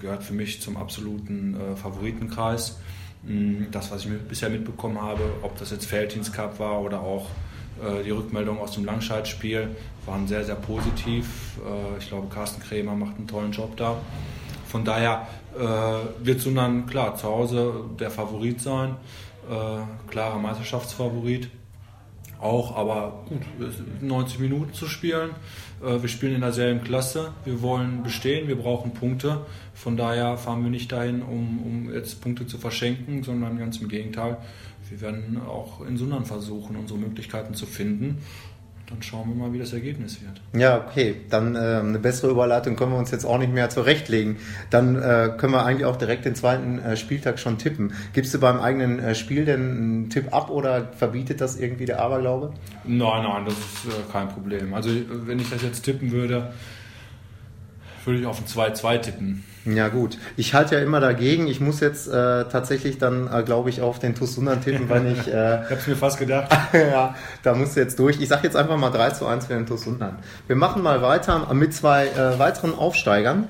gehört 0.00 0.22
für 0.22 0.34
mich 0.34 0.60
zum 0.60 0.76
absoluten 0.76 1.56
äh, 1.56 1.76
Favoritenkreis. 1.76 2.78
Mm, 3.22 3.64
das, 3.70 3.90
was 3.90 4.04
ich 4.04 4.10
bisher 4.28 4.50
mitbekommen 4.50 5.00
habe, 5.00 5.22
ob 5.42 5.58
das 5.58 5.70
jetzt 5.70 5.86
Felddienst 5.86 6.32
Cup 6.32 6.58
war 6.58 6.80
oder 6.80 7.00
auch 7.00 7.26
äh, 7.82 8.02
die 8.04 8.10
Rückmeldungen 8.10 8.60
aus 8.60 8.72
dem 8.72 8.84
Langscheid-Spiel 8.84 9.76
waren 10.06 10.26
sehr, 10.26 10.44
sehr 10.44 10.54
positiv. 10.54 11.58
Äh, 11.58 11.98
ich 11.98 12.08
glaube, 12.08 12.28
Carsten 12.28 12.62
Krämer 12.62 12.94
macht 12.94 13.16
einen 13.16 13.26
tollen 13.26 13.52
Job 13.52 13.76
da. 13.76 13.96
Von 14.66 14.84
daher 14.84 15.28
wird 16.18 16.40
Sundern 16.42 16.84
klar 16.84 17.16
zu 17.16 17.28
Hause 17.28 17.72
der 17.98 18.10
Favorit 18.10 18.60
sein, 18.60 18.96
klarer 20.06 20.38
Meisterschaftsfavorit 20.38 21.48
auch, 22.40 22.76
aber 22.76 23.24
gut, 23.28 23.42
90 24.00 24.38
Minuten 24.40 24.72
zu 24.72 24.86
spielen. 24.86 25.30
Wir 25.80 26.08
spielen 26.08 26.34
in 26.34 26.40
derselben 26.40 26.82
Klasse, 26.82 27.32
wir 27.44 27.60
wollen 27.60 28.02
bestehen, 28.02 28.48
wir 28.48 28.56
brauchen 28.56 28.92
Punkte. 28.92 29.44
Von 29.74 29.96
daher 29.96 30.38
fahren 30.38 30.62
wir 30.62 30.70
nicht 30.70 30.90
dahin, 30.90 31.22
um, 31.22 31.62
um 31.62 31.92
jetzt 31.92 32.22
Punkte 32.22 32.46
zu 32.46 32.56
verschenken, 32.56 33.22
sondern 33.22 33.58
ganz 33.58 33.78
im 33.78 33.88
Gegenteil 33.88 34.38
wir 34.90 35.00
werden 35.00 35.40
auch 35.46 35.80
in 35.86 35.96
Sundern 35.96 36.24
versuchen, 36.24 36.76
unsere 36.76 36.98
Möglichkeiten 36.98 37.54
zu 37.54 37.66
finden. 37.66 38.18
Dann 38.88 39.02
schauen 39.02 39.28
wir 39.28 39.34
mal, 39.34 39.52
wie 39.52 39.58
das 39.58 39.72
Ergebnis 39.72 40.20
wird. 40.22 40.40
Ja, 40.60 40.78
okay. 40.78 41.16
Dann 41.28 41.56
äh, 41.56 41.58
eine 41.58 41.98
bessere 41.98 42.30
Überleitung 42.30 42.76
können 42.76 42.92
wir 42.92 42.98
uns 42.98 43.10
jetzt 43.10 43.24
auch 43.24 43.38
nicht 43.38 43.52
mehr 43.52 43.68
zurechtlegen. 43.68 44.36
Dann 44.70 44.94
äh, 44.94 45.32
können 45.36 45.52
wir 45.54 45.64
eigentlich 45.64 45.86
auch 45.86 45.96
direkt 45.96 46.24
den 46.24 46.36
zweiten 46.36 46.78
äh, 46.78 46.96
Spieltag 46.96 47.40
schon 47.40 47.58
tippen. 47.58 47.92
Gibst 48.12 48.32
du 48.32 48.38
beim 48.38 48.60
eigenen 48.60 49.00
äh, 49.00 49.16
Spiel 49.16 49.44
denn 49.44 49.60
einen 49.60 50.10
Tipp 50.10 50.32
ab 50.32 50.50
oder 50.50 50.92
verbietet 50.92 51.40
das 51.40 51.58
irgendwie 51.58 51.84
der 51.84 52.00
Aberglaube? 52.00 52.52
Nein, 52.84 53.22
nein, 53.24 53.44
das 53.44 53.54
ist 53.54 53.86
äh, 53.86 54.12
kein 54.12 54.28
Problem. 54.28 54.72
Also 54.72 54.90
wenn 55.10 55.40
ich 55.40 55.50
das 55.50 55.62
jetzt 55.62 55.82
tippen 55.82 56.12
würde, 56.12 56.52
würde 58.06 58.20
ich 58.20 58.26
auf 58.26 58.40
ein 58.40 58.46
2-2 58.46 58.98
tippen. 59.00 59.44
Ja 59.66 59.88
gut, 59.88 60.18
ich 60.36 60.54
halte 60.54 60.76
ja 60.76 60.80
immer 60.80 61.00
dagegen. 61.00 61.48
Ich 61.48 61.60
muss 61.60 61.80
jetzt 61.80 62.06
äh, 62.06 62.44
tatsächlich 62.44 62.98
dann, 62.98 63.28
äh, 63.32 63.42
glaube 63.42 63.68
ich, 63.68 63.80
auf 63.80 63.98
den 63.98 64.14
Tusundan 64.14 64.62
tippen, 64.62 64.88
weil 64.88 65.06
ich... 65.06 65.26
Äh, 65.36 65.64
ich 65.64 65.70
habe 65.70 65.74
es 65.74 65.86
mir 65.88 65.96
fast 65.96 66.18
gedacht. 66.18 66.56
ja, 66.72 67.14
da 67.42 67.54
musst 67.54 67.74
du 67.74 67.80
jetzt 67.80 67.98
durch. 67.98 68.20
Ich 68.20 68.28
sage 68.28 68.44
jetzt 68.44 68.56
einfach 68.56 68.76
mal 68.76 68.90
3 68.90 69.10
zu 69.10 69.26
1 69.26 69.46
für 69.46 69.54
den 69.54 69.66
Tusundan. 69.66 70.18
Wir 70.46 70.54
machen 70.54 70.82
mal 70.82 71.02
weiter 71.02 71.52
mit 71.52 71.74
zwei 71.74 72.06
äh, 72.06 72.38
weiteren 72.38 72.74
Aufsteigern. 72.74 73.48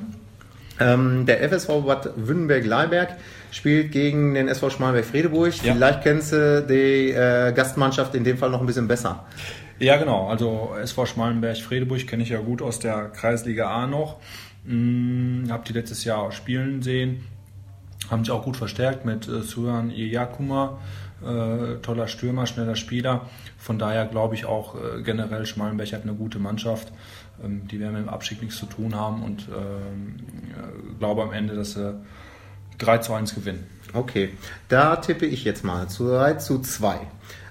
Ähm, 0.81 1.27
der 1.27 1.43
FSV 1.49 1.85
Bad 1.87 2.11
Wünnenberg-Leiberg 2.17 3.17
spielt 3.51 3.93
gegen 3.93 4.35
den 4.35 4.49
SV 4.49 4.71
Schmalenberg-Fredeburg. 4.71 5.55
Ja. 5.63 5.75
Vielleicht 5.75 6.03
kennst 6.03 6.33
du 6.33 6.63
die 6.63 7.11
äh, 7.11 7.53
Gastmannschaft 7.53 8.15
in 8.15 8.25
dem 8.25 8.39
Fall 8.39 8.51
noch 8.51 8.61
ein 8.61 8.67
bisschen 8.67 8.89
besser. 8.89 9.25
Ja, 9.79 9.97
genau. 9.97 10.29
Also 10.29 10.75
SV 10.81 11.07
Schmalenberg-Fredeburg 11.07 12.07
kenne 12.07 12.23
ich 12.23 12.31
ja 12.31 12.41
gut 12.41 12.63
aus 12.63 12.79
der 12.79 13.11
Kreisliga 13.11 13.71
A 13.71 13.87
noch. 13.87 14.17
Hm, 14.67 15.49
hab 15.51 15.65
die 15.67 15.75
letztes 15.75 16.05
Jahr 16.05 16.33
spielen 16.33 16.83
sehen. 16.83 17.25
Haben 18.11 18.25
sich 18.25 18.33
auch 18.33 18.45
gut 18.45 18.57
verstärkt 18.57 19.05
mit 19.05 19.29
äh, 19.29 19.43
Suran 19.43 19.91
Iyakuma, 19.91 20.79
äh, 21.23 21.77
toller 21.83 22.09
Stürmer, 22.09 22.47
schneller 22.47 22.77
Spieler. 22.77 23.27
Von 23.59 23.79
daher 23.79 24.07
glaube 24.07 24.35
ich 24.35 24.47
auch 24.47 24.77
äh, 24.77 25.03
generell 25.03 25.45
Schmalenberg 25.45 25.93
hat 25.93 26.03
eine 26.03 26.15
gute 26.15 26.39
Mannschaft. 26.39 26.93
Ähm, 27.45 27.67
die 27.69 27.79
werden 27.81 27.95
mit 27.95 28.03
dem 28.03 28.09
Abschied 28.09 28.41
nichts 28.41 28.57
zu 28.57 28.67
tun 28.67 28.95
haben 28.95 29.23
und 29.23 29.49
ähm, 29.49 30.17
äh, 30.53 30.99
glaube 30.99 31.23
am 31.23 31.33
Ende, 31.33 31.55
dass 31.55 31.73
sie 31.73 32.01
3 32.79 32.99
zu 32.99 33.13
1 33.13 33.35
gewinnen. 33.35 33.67
Okay, 33.93 34.31
da 34.69 34.97
tippe 34.97 35.27
ich 35.27 35.45
jetzt 35.45 35.65
mal 35.65 35.89
zu 35.89 36.09
3 36.09 36.35
zu 36.35 36.61
2. 36.61 36.99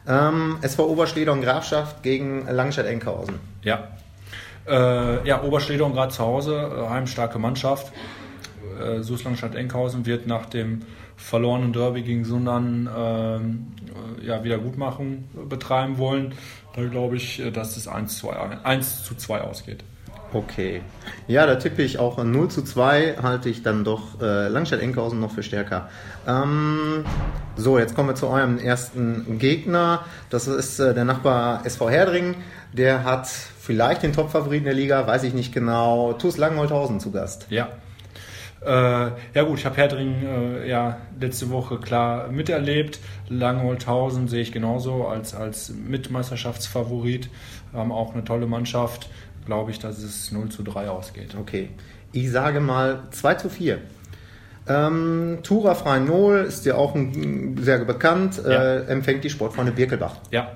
Ähm, 0.07 0.57
SV 0.61 0.87
Oberschleder 0.87 1.33
und 1.33 1.41
Grafschaft 1.41 2.03
gegen 2.03 2.47
Langstadt-Enkhausen. 2.47 3.39
Ja, 3.63 3.87
äh, 4.67 5.27
ja, 5.27 5.41
Oberschleder 5.43 5.89
gerade 5.89 6.11
zu 6.11 6.23
Hause, 6.23 6.55
äh, 6.55 6.89
heimstarke 6.89 7.39
Mannschaft. 7.39 7.91
Äh, 8.79 9.01
Suslandstadt-Enkhausen 9.01 10.05
wird 10.05 10.27
nach 10.27 10.45
dem 10.47 10.81
verlorenen 11.17 11.73
Derby 11.73 12.01
gegen 12.01 12.25
Sundern 12.25 12.89
ähm, 12.95 13.67
äh, 14.21 14.25
ja, 14.25 14.43
Wiedergutmachung 14.43 15.25
betreiben 15.47 15.97
wollen. 15.97 16.33
Da 16.75 16.83
glaube 16.83 17.15
ich, 17.15 17.39
äh, 17.39 17.51
dass 17.51 17.77
es 17.77 17.87
1 17.87 18.17
zu 18.17 18.29
1 18.29 19.03
zu 19.05 19.15
2 19.15 19.41
ausgeht. 19.41 19.83
Okay. 20.35 20.81
Ja, 21.27 21.45
da 21.45 21.55
tippe 21.55 21.81
ich 21.81 21.97
auch 21.97 22.21
0 22.21 22.49
zu 22.49 22.61
2, 22.61 23.19
halte 23.23 23.47
ich 23.47 23.63
dann 23.63 23.85
doch 23.85 24.19
äh, 24.21 24.49
Langstadt-Enkhausen 24.49 25.17
noch 25.17 25.31
für 25.31 25.43
stärker. 25.43 25.89
Ähm, 26.27 27.05
so, 27.55 27.79
jetzt 27.79 27.95
kommen 27.95 28.09
wir 28.09 28.15
zu 28.15 28.27
eurem 28.27 28.57
ersten 28.57 29.39
Gegner. 29.39 30.03
Das 30.29 30.47
ist 30.47 30.79
äh, 30.79 30.93
der 30.93 31.05
Nachbar 31.05 31.65
SV 31.65 31.89
Herdring. 31.89 32.35
Der 32.73 33.05
hat 33.05 33.27
vielleicht 33.27 34.03
den 34.03 34.11
Top-Favoriten 34.11 34.65
der 34.65 34.73
Liga, 34.73 35.07
weiß 35.07 35.23
ich 35.23 35.33
nicht 35.33 35.53
genau. 35.53 36.11
TuS 36.11 36.35
Langenholthausen 36.35 36.99
zu 36.99 37.11
Gast. 37.11 37.47
Ja. 37.49 37.69
Äh, 38.61 39.11
ja 39.33 39.43
gut, 39.43 39.59
ich 39.59 39.65
habe 39.65 39.77
Herdring 39.77 40.25
äh, 40.25 40.67
ja 40.67 40.97
letzte 41.17 41.49
Woche 41.49 41.77
klar 41.77 42.27
miterlebt. 42.27 42.99
Langenholthausen 43.29 44.27
sehe 44.27 44.41
ich 44.41 44.51
genauso 44.51 45.07
als, 45.07 45.33
als 45.33 45.69
Mitmeisterschaftsfavorit. 45.69 47.29
Haben 47.71 47.93
auch 47.93 48.13
eine 48.13 48.25
tolle 48.25 48.47
Mannschaft. 48.47 49.07
Glaube 49.45 49.71
ich, 49.71 49.79
dass 49.79 49.99
es 49.99 50.31
0 50.31 50.49
zu 50.49 50.63
3 50.63 50.89
ausgeht. 50.89 51.35
Okay. 51.39 51.69
Ich 52.11 52.31
sage 52.31 52.59
mal 52.59 53.03
2 53.11 53.35
zu 53.35 53.49
4. 53.49 53.79
Ähm, 54.67 55.39
Tura 55.43 55.75
Freinol 55.75 56.39
ist 56.39 56.65
ja 56.65 56.75
auch 56.75 56.95
ein, 56.95 57.57
sehr 57.61 57.85
bekannt, 57.85 58.41
ja. 58.43 58.51
äh, 58.51 58.85
empfängt 58.87 59.23
die 59.23 59.29
Sportfreunde 59.29 59.71
Birkelbach. 59.71 60.15
Ja, 60.31 60.53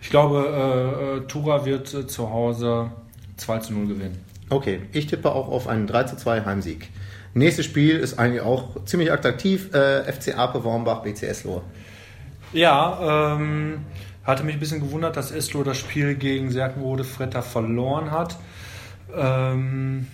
ich 0.00 0.10
glaube, 0.10 0.46
äh, 0.46 1.16
äh 1.16 1.20
Tura 1.26 1.64
wird 1.64 1.92
äh, 1.92 2.06
zu 2.06 2.30
Hause 2.30 2.92
2 3.36 3.58
zu 3.58 3.72
0 3.72 3.88
gewinnen. 3.88 4.24
Okay, 4.48 4.82
ich 4.92 5.08
tippe 5.08 5.32
auch 5.32 5.48
auf 5.48 5.66
einen 5.66 5.88
3 5.88 6.04
zu 6.04 6.16
2 6.16 6.44
Heimsieg. 6.44 6.88
Nächstes 7.34 7.66
Spiel 7.66 7.96
ist 7.98 8.18
eigentlich 8.18 8.42
auch 8.42 8.84
ziemlich 8.84 9.12
attraktiv, 9.12 9.74
äh, 9.74 10.10
FC 10.10 10.38
Ape 10.38 10.62
Wormbach, 10.62 11.02
BC 11.02 11.24
Eslohe. 11.24 11.62
Ja, 12.52 13.34
ähm, 13.34 13.80
hatte 14.28 14.44
mich 14.44 14.54
ein 14.56 14.60
bisschen 14.60 14.80
gewundert, 14.80 15.16
dass 15.16 15.32
Eslohe 15.32 15.64
das 15.64 15.78
Spiel 15.78 16.14
gegen 16.14 16.50
Serkenrode 16.50 17.04
Fretter 17.04 17.42
verloren 17.42 18.10
hat. 18.10 18.36
Ähm, 19.16 20.06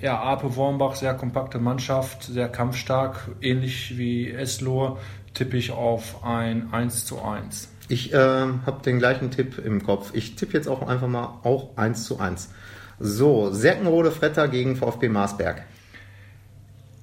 ja, 0.00 0.18
Ape 0.18 0.56
Wormbach, 0.56 0.94
sehr 0.94 1.12
kompakte 1.12 1.58
Mannschaft, 1.58 2.24
sehr 2.24 2.48
kampfstark, 2.48 3.28
ähnlich 3.42 3.98
wie 3.98 4.30
Eslohe, 4.30 4.96
tippe 5.34 5.58
ich 5.58 5.72
auf 5.72 6.24
ein 6.24 6.72
1 6.72 7.04
zu 7.04 7.22
1. 7.22 7.68
Ich 7.88 8.14
äh, 8.14 8.16
habe 8.16 8.82
den 8.82 8.98
gleichen 8.98 9.30
Tipp 9.30 9.58
im 9.58 9.82
Kopf. 9.84 10.12
Ich 10.14 10.36
tippe 10.36 10.54
jetzt 10.54 10.66
auch 10.66 10.86
einfach 10.88 11.08
mal 11.08 11.40
auch 11.42 11.76
1 11.76 12.04
zu 12.04 12.18
1. 12.18 12.50
So, 12.98 13.52
Serkenrode 13.52 14.10
Fretter 14.10 14.48
gegen 14.48 14.76
VfB 14.76 15.10
Marsberg. 15.10 15.64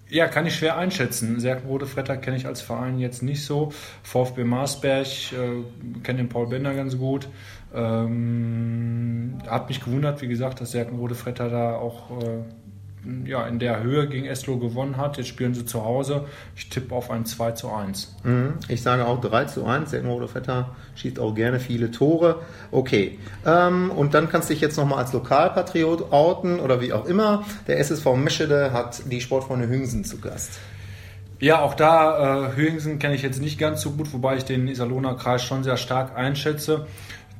Ja, 0.09 0.27
kann 0.27 0.45
ich 0.45 0.55
schwer 0.55 0.77
einschätzen. 0.77 1.39
Serkenrode 1.39 1.85
Fretter 1.85 2.15
kenne 2.15 2.37
ich 2.37 2.45
als 2.45 2.61
Verein 2.61 2.97
jetzt 2.97 3.23
nicht 3.23 3.43
so. 3.43 3.73
VfB 4.03 4.45
Marsberg 4.45 5.05
äh, 5.33 6.01
kenne 6.03 6.19
den 6.19 6.29
Paul 6.29 6.47
Bender 6.47 6.73
ganz 6.73 6.97
gut. 6.97 7.27
Ähm, 7.73 9.39
hat 9.47 9.67
mich 9.67 9.83
gewundert, 9.83 10.21
wie 10.21 10.29
gesagt, 10.29 10.61
dass 10.61 10.71
Serkenrode 10.71 11.15
Fretter 11.15 11.49
da 11.49 11.75
auch 11.75 12.21
äh, 12.21 12.43
ja, 13.25 13.47
in 13.47 13.59
der 13.59 13.81
Höhe 13.83 14.07
gegen 14.07 14.25
Eslo 14.25 14.57
gewonnen 14.57 14.97
hat. 14.97 15.17
Jetzt 15.17 15.27
spielen 15.27 15.53
sie 15.53 15.65
zu 15.65 15.83
Hause. 15.83 16.25
Ich 16.55 16.69
tippe 16.69 16.93
auf 16.93 17.09
ein 17.11 17.25
2 17.25 17.51
zu 17.51 17.71
1. 17.71 18.15
Mhm. 18.23 18.53
Ich 18.67 18.81
sage 18.81 19.05
auch 19.05 19.21
3 19.21 19.45
zu 19.45 19.65
1. 19.65 19.89
Serkenrode 19.91 20.27
Vetter 20.27 20.75
schießt 20.95 21.19
auch 21.19 21.33
gerne 21.33 21.59
viele 21.59 21.91
Tore. 21.91 22.41
Okay. 22.71 23.19
Ähm, 23.45 23.91
und 23.91 24.13
dann 24.13 24.29
kannst 24.29 24.49
du 24.49 24.53
dich 24.53 24.61
jetzt 24.61 24.77
nochmal 24.77 24.99
als 24.99 25.13
Lokalpatriot 25.13 26.11
outen 26.11 26.59
oder 26.59 26.81
wie 26.81 26.93
auch 26.93 27.05
immer. 27.05 27.45
Der 27.67 27.79
SSV 27.79 28.05
Meschede 28.15 28.73
hat 28.73 29.03
die 29.11 29.21
Sportfreunde 29.21 29.69
Hüngsen 29.69 30.03
zu 30.03 30.19
Gast. 30.19 30.59
Ja, 31.39 31.61
auch 31.61 31.75
da, 31.75 32.49
äh, 32.49 32.55
Hüngsen 32.55 32.97
kenne 32.97 33.13
ich 33.13 33.21
jetzt 33.21 33.39
nicht 33.39 33.59
ganz 33.59 33.81
so 33.81 33.91
gut, 33.91 34.11
wobei 34.11 34.37
ich 34.37 34.45
den 34.45 34.67
Iserlohner 34.67 35.15
Kreis 35.15 35.43
schon 35.43 35.63
sehr 35.63 35.77
stark 35.77 36.17
einschätze. 36.17 36.87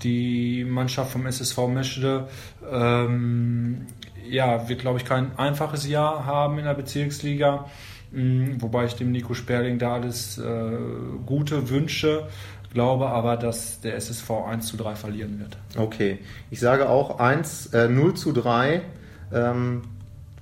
Die 0.03 0.63
Mannschaft 0.63 1.11
vom 1.11 1.25
SSV 1.25 1.67
Meschede 1.67 2.27
ähm, 2.71 3.87
ja, 4.29 4.69
wird, 4.69 4.81
glaube 4.81 4.99
ich, 4.99 5.05
kein 5.05 5.37
einfaches 5.37 5.87
Jahr 5.87 6.25
haben 6.25 6.57
in 6.59 6.65
der 6.65 6.73
Bezirksliga. 6.73 7.65
Mm, 8.11 8.61
wobei 8.61 8.85
ich 8.85 8.95
dem 8.95 9.11
Nico 9.11 9.33
Sperling 9.33 9.79
da 9.79 9.93
alles 9.93 10.37
äh, 10.37 10.77
Gute 11.25 11.69
wünsche. 11.69 12.27
glaube 12.73 13.07
aber, 13.07 13.37
dass 13.37 13.81
der 13.81 13.95
SSV 13.95 14.29
1 14.47 14.67
zu 14.67 14.77
3 14.77 14.95
verlieren 14.95 15.39
wird. 15.39 15.57
Okay, 15.77 16.19
ich 16.51 16.59
sage 16.59 16.89
auch 16.89 17.19
1, 17.19 17.67
äh, 17.67 17.87
0 17.87 18.13
zu 18.13 18.31
3. 18.33 18.81
Ähm, 19.33 19.81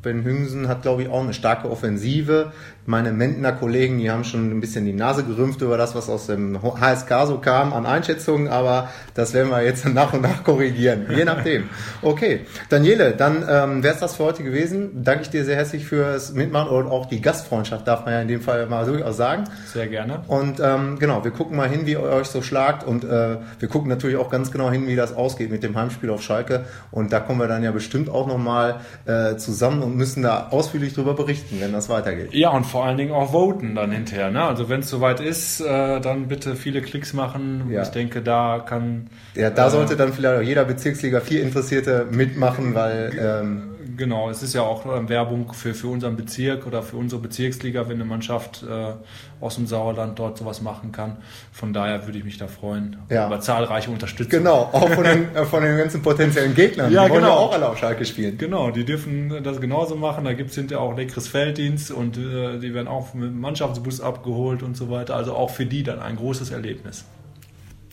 Ben 0.02 0.24
Hüngsen 0.24 0.68
hat, 0.68 0.84
glaube 0.84 1.02
ich, 1.02 1.10
auch 1.10 1.24
eine 1.24 1.34
starke 1.34 1.70
Offensive. 1.70 2.52
Meine 2.88 3.12
Mentner 3.12 3.52
Kollegen, 3.52 3.98
die 3.98 4.12
haben 4.12 4.24
schon 4.24 4.52
ein 4.52 4.62
bisschen 4.62 4.86
die 4.86 4.94
Nase 4.94 5.24
gerümpft 5.24 5.60
über 5.62 5.76
das, 5.76 5.96
was 5.96 6.08
aus 6.08 6.28
dem 6.28 6.62
HSK 6.62 7.26
so 7.26 7.40
kam 7.40 7.74
an 7.74 7.88
Einschätzungen, 7.88 8.48
aber 8.48 8.90
das 9.16 9.34
werden 9.34 9.50
wir 9.50 9.64
jetzt 9.64 9.86
nach 9.94 10.14
und 10.14 10.22
nach 10.22 10.44
korrigieren, 10.44 11.08
je 11.10 11.26
nachdem. 11.26 11.68
Okay, 12.04 12.42
Daniele, 12.70 13.14
dann 13.14 13.44
ähm, 13.50 13.82
wäre 13.82 13.96
es 13.96 14.02
das 14.02 14.18
für 14.18 14.26
heute 14.26 14.44
gewesen. 14.44 15.04
Danke 15.04 15.24
ich 15.24 15.32
dir 15.32 15.46
sehr 15.46 15.56
herzlich 15.56 15.88
fürs 15.88 16.34
Mitmachen 16.34 16.70
und 16.70 16.88
auch 16.88 17.08
die 17.08 17.22
Gastfreundschaft, 17.22 17.88
darf 17.88 18.06
man 18.06 18.14
ja 18.14 18.22
in 18.22 18.28
dem 18.28 18.42
Fall 18.42 18.68
mal 18.68 18.86
durchaus 18.86 19.18
sagen. 19.18 19.46
Sehr 19.66 19.88
gerne. 19.88 20.22
Und 20.28 20.60
ähm, 20.60 21.00
genau, 21.00 21.24
wir 21.24 21.32
gucken 21.32 21.58
mal 21.58 21.68
hin, 21.68 21.88
wie 21.88 21.94
ihr 21.94 22.04
euch 22.04 22.28
so 22.28 22.44
schlagt 22.44 22.86
und 22.86 23.04
äh, 23.04 23.38
wir 23.58 23.68
gucken 23.68 23.90
natürlich 23.90 24.18
auch 24.18 24.30
ganz 24.30 24.52
genau 24.52 24.70
hin, 24.70 24.88
wie 24.88 24.96
das 24.96 25.16
ausgeht 25.16 25.50
mit 25.50 25.64
dem 25.64 25.76
Heimspiel 25.76 26.12
auf 26.12 26.22
Schalke 26.22 26.66
und 26.92 27.12
da 27.12 27.20
kommen 27.20 27.40
wir 27.40 27.48
dann 27.48 27.64
ja 27.64 27.72
bestimmt 27.72 28.10
auch 28.10 28.28
nochmal 28.28 28.82
äh, 29.06 29.38
zusammen 29.38 29.82
und 29.82 29.96
müssen 29.96 30.22
da 30.22 30.50
ausführlich 30.52 30.94
drüber 30.94 31.16
berichten, 31.16 31.58
wenn 31.62 31.74
das 31.74 31.90
weitergeht. 31.90 32.32
Ja, 32.32 32.52
und 32.52 32.75
vor 32.76 32.84
allen 32.84 32.98
Dingen 32.98 33.14
auch 33.14 33.32
voten 33.32 33.74
dann 33.74 33.90
hinterher. 33.90 34.32
Ne? 34.32 34.44
Also 34.44 34.68
wenn 34.68 34.82
es 34.82 34.90
soweit 34.90 35.22
ist, 35.22 35.62
äh, 35.62 36.02
dann 36.02 36.28
bitte 36.28 36.58
viele 36.58 36.82
Klicks 36.82 37.14
machen. 37.14 37.70
Ja. 37.72 37.84
Ich 37.84 37.88
denke, 37.88 38.22
da 38.22 38.62
kann. 38.68 39.08
Ja, 39.34 39.50
da 39.50 39.68
äh, 39.68 39.70
sollte 39.70 39.96
dann 39.96 40.12
vielleicht 40.12 40.42
auch 40.42 40.46
jeder 40.46 40.66
Bezirksliga 40.66 41.22
4 41.22 41.42
Interessierte 41.42 42.06
mitmachen, 42.12 42.76
weil. 42.76 43.14
Ähm, 43.18 43.64
Genau, 43.98 44.30
es 44.30 44.44
ist 44.44 44.54
ja 44.54 44.62
auch 44.62 44.86
Werbung 45.08 45.54
für, 45.54 45.74
für 45.74 45.88
unseren 45.88 46.16
Bezirk 46.16 46.66
oder 46.66 46.84
für 46.84 46.98
unsere 46.98 47.22
Bezirksliga, 47.22 47.88
wenn 47.88 47.96
eine 47.96 48.06
Mannschaft 48.06 48.64
äh, 48.64 48.94
aus 49.40 49.56
dem 49.56 49.68
Sauerland 49.68 50.18
dort 50.18 50.38
sowas 50.38 50.62
machen 50.62 50.92
kann. 50.92 51.18
Von 51.52 51.74
daher 51.74 52.06
würde 52.06 52.18
ich 52.18 52.24
mich 52.24 52.38
da 52.38 52.48
freuen 52.48 52.98
ja. 53.10 53.28
über 53.28 53.40
zahlreiche 53.40 53.92
Unterstützung. 53.92 54.40
Genau, 54.40 54.70
auch 54.72 54.90
von 54.90 55.04
den, 55.04 55.36
äh, 55.36 55.46
von 55.46 55.64
den 55.64 55.78
ganzen 55.78 56.02
potenziellen 56.02 56.56
Gegnern. 56.56 56.92
Ja, 56.92 57.06
die 57.06 57.12
wollen 57.12 57.22
genau. 57.22 57.34
ja 57.34 57.40
auch 57.40 57.54
alle 57.54 57.70
auf 57.70 57.78
Schalke 57.78 58.06
spielen. 58.06 58.38
Genau, 58.38 58.72
die 58.72 58.86
dürfen 58.86 59.44
das 59.44 59.62
genauso 59.62 59.96
machen. 59.96 60.26
Da 60.26 60.34
gibt 60.34 60.50
es 60.50 60.56
hinterher 60.56 60.82
auch 60.82 60.96
leckeres 60.96 61.28
Felddienst 61.28 61.92
und 61.92 62.18
äh, 62.18 62.60
die 62.60 62.74
werden 62.74 62.88
auch 62.88 63.14
mit 63.14 63.30
dem 63.30 63.40
Mannschaftsbus 63.40 64.02
abgeholt 64.02 64.64
und 64.64 64.76
so 64.76 64.90
weiter. 64.90 65.16
Also 65.16 65.34
auch 65.34 65.50
für 65.50 65.66
die 65.66 65.84
dann 65.84 66.00
ein 66.00 66.16
großes 66.16 66.52
Erlebnis. 66.52 67.06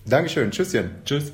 Dankeschön. 0.05 0.51
Tschüsschen. 0.51 0.91
Tschüss. 1.05 1.33